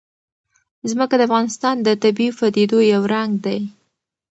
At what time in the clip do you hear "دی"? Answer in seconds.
3.45-3.59